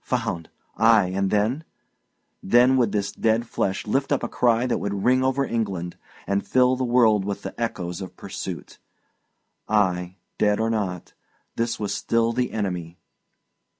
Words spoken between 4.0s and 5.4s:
up a cry that would ring